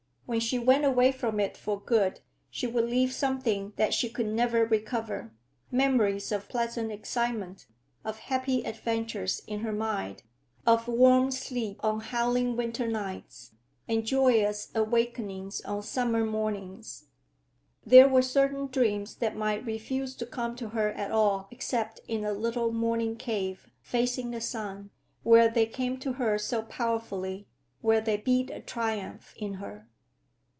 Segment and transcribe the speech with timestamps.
[0.31, 4.27] When she went away from it for good, she would leave something that she could
[4.27, 5.33] never recover;
[5.71, 7.65] memories of pleasant excitement,
[8.05, 10.23] of happy adventures in her mind;
[10.65, 13.51] of warm sleep on howling winter nights,
[13.89, 17.07] and joyous awakenings on summer mornings.
[17.85, 22.23] There were certain dreams that might refuse to come to her at all except in
[22.23, 27.49] a little morning cave, facing the sun—where they came to her so powerfully,
[27.81, 29.89] where they beat a triumph in her!